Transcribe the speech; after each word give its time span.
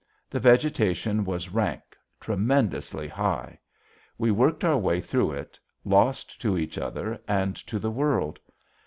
The 0.31 0.39
vegetation 0.39 1.23
was 1.25 1.49
rank, 1.53 1.95
tremendously 2.19 3.07
high. 3.07 3.59
We 4.17 4.31
worked 4.31 4.63
our 4.63 4.79
way 4.79 4.99
through 4.99 5.33
it, 5.33 5.59
lost 5.85 6.41
to 6.41 6.57
each 6.57 6.79
other 6.79 7.21
and 7.27 7.55
to 7.67 7.77
the 7.77 7.91
world. 7.91 8.39